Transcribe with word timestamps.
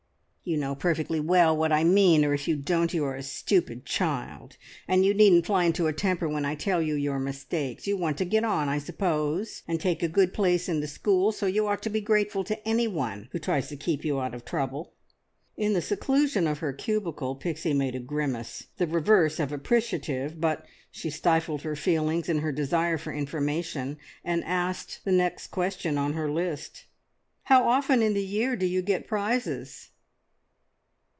"You 0.43 0.57
know 0.57 0.73
perfectly 0.73 1.19
well 1.19 1.55
what 1.55 1.71
I 1.71 1.83
mean, 1.83 2.25
or 2.25 2.33
if 2.33 2.47
you 2.47 2.55
don't, 2.57 2.95
you 2.95 3.05
are 3.05 3.15
a 3.15 3.21
stupid 3.23 3.85
child, 3.85 4.57
and 4.87 5.05
you 5.05 5.13
needn't 5.13 5.45
fly 5.45 5.65
into 5.65 5.85
a 5.85 5.93
temper 5.93 6.27
when 6.27 6.45
I 6.45 6.55
tell 6.55 6.81
you 6.81 6.95
your 6.95 7.19
mistakes. 7.19 7.85
You 7.85 7.95
want 7.95 8.17
to 8.17 8.25
get 8.25 8.43
on, 8.43 8.67
I 8.67 8.79
suppose, 8.79 9.61
and 9.67 9.79
take 9.79 10.01
a 10.01 10.07
good 10.09 10.33
place 10.33 10.67
in 10.67 10.79
the 10.79 10.87
school, 10.87 11.31
so 11.31 11.45
you 11.45 11.67
ought 11.67 11.83
to 11.83 11.91
be 11.91 12.01
grateful 12.01 12.43
to 12.45 12.67
anyone 12.67 13.29
who 13.31 13.37
tries 13.37 13.69
to 13.69 13.77
keep 13.77 14.03
you 14.03 14.19
out 14.19 14.33
of 14.33 14.43
trouble." 14.43 14.95
In 15.57 15.73
the 15.73 15.81
seclusion 15.81 16.47
of 16.47 16.57
her 16.57 16.73
cubicle 16.73 17.35
Pixie 17.35 17.73
made 17.75 17.93
a 17.95 17.99
grimace, 17.99 18.65
the 18.77 18.87
reverse 18.87 19.39
of 19.39 19.51
appreciative, 19.53 20.41
but 20.41 20.65
she 20.89 21.11
stifled 21.11 21.61
her 21.61 21.75
feelings 21.75 22.27
in 22.27 22.39
her 22.39 22.51
desire 22.51 22.97
for 22.97 23.13
information, 23.13 23.97
and 24.25 24.43
asked 24.45 25.01
the 25.05 25.11
next 25.13 25.47
question 25.47 25.99
on 25.99 26.13
her 26.13 26.29
list. 26.31 26.85
"How 27.43 27.69
often 27.69 28.01
in 28.01 28.15
the 28.15 28.25
year 28.25 28.55
do 28.55 28.65
you 28.65 28.81
get 28.81 29.07
prizes?" 29.07 29.89